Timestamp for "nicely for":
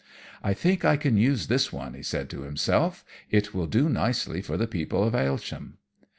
3.87-4.57